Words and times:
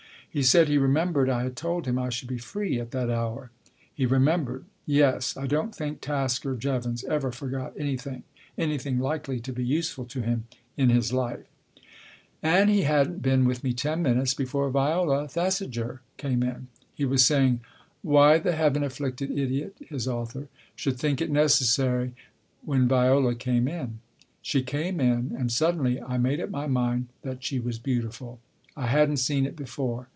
He 0.33 0.43
said 0.43 0.69
he 0.69 0.77
remembered 0.77 1.29
I 1.29 1.43
had 1.43 1.57
told 1.57 1.85
him 1.85 1.99
I 1.99 2.07
should 2.09 2.29
be 2.29 2.37
free 2.37 2.79
at 2.79 2.91
that 2.91 3.09
hour. 3.09 3.51
He 3.93 4.05
remembered. 4.05 4.63
Yes; 4.85 5.35
I 5.35 5.45
don't 5.45 5.75
think 5.75 5.99
Tasker 5.99 6.55
Jevons 6.55 7.03
ever 7.03 7.33
forgot 7.33 7.73
anything, 7.77 8.23
anything 8.57 8.97
likely 8.97 9.41
to 9.41 9.51
be 9.51 9.65
useful 9.65 10.05
to 10.05 10.21
him, 10.21 10.45
in 10.77 10.87
his 10.89 11.11
life. 11.11 11.41
Book 11.43 11.47
I: 11.47 11.47
My 11.49 11.79
Book 11.79 12.59
25 12.61 12.61
And 12.61 12.69
he 12.69 12.81
hadn't 12.83 13.21
been 13.21 13.43
with 13.43 13.61
me 13.61 13.73
ten 13.73 14.01
minutes 14.01 14.33
before 14.33 14.69
Viola 14.69 15.27
Thesiger 15.27 15.99
came 16.15 16.43
in. 16.43 16.67
He 16.95 17.03
was 17.03 17.25
saying" 17.25 17.59
Why 18.01 18.37
the 18.39 18.53
Heaven 18.53 18.83
afflicted 18.85 19.37
idiot" 19.37 19.75
(his 19.89 20.07
author)" 20.07 20.47
should 20.77 20.97
think 20.97 21.19
it 21.19 21.29
necessary" 21.29 22.13
when 22.63 22.87
Viola 22.87 23.35
came 23.35 23.67
in. 23.67 23.99
She 24.41 24.63
came 24.63 25.01
in, 25.01 25.35
and 25.37 25.51
suddenly 25.51 26.01
I 26.01 26.17
made 26.17 26.39
up 26.39 26.49
my 26.49 26.67
mind 26.67 27.09
that 27.21 27.43
she 27.43 27.59
was 27.59 27.77
beautiful. 27.79 28.39
I 28.77 28.87
hadn't 28.87 29.17
seen 29.17 29.45
it 29.45 29.57
before. 29.57 30.07